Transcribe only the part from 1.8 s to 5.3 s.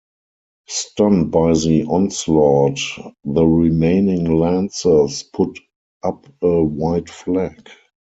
onslaught, the remaining Lancers